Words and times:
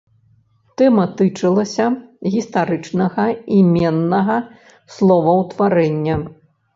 Тэма 0.81 1.03
тычылася 1.17 1.87
гістарычнага 2.35 3.25
іменнага 3.57 4.37
словаўтварэння. 4.95 6.17